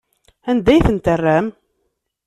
Anda 0.49 0.71
ay 0.73 0.81
ten-terramt? 0.85 1.55